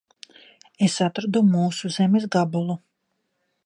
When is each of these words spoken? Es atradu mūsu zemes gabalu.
Es 0.87 0.95
atradu 1.09 1.43
mūsu 1.51 1.95
zemes 1.99 2.29
gabalu. 2.37 2.83